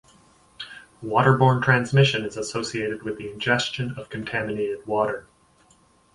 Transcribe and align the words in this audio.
Water-borne 1.03 1.61
transmission 1.61 2.25
is 2.25 2.35
associated 2.35 3.03
with 3.03 3.19
the 3.19 3.31
ingestion 3.31 3.93
of 3.99 4.09
contaminated 4.09 4.87
water. 4.87 5.27